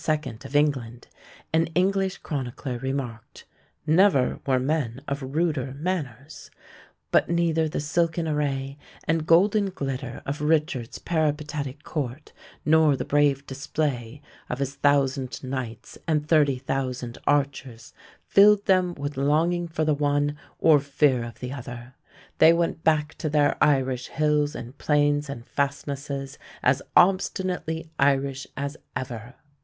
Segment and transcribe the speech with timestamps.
[0.43, 1.07] of England,
[1.53, 3.45] an English chronicler remarked,
[3.85, 6.49] "Never were men of ruder manners";
[7.11, 12.33] but neither the silken array and golden glitter of Richard's peripatetic court
[12.65, 17.93] nor the brave display of his thousand knights and thirty thousand archers
[18.25, 21.93] filled them with longing for the one or fear of the other.
[22.39, 28.77] They went back to their Irish hills and plains and fastnesses as obstinately Irish as
[28.95, 29.35] ever.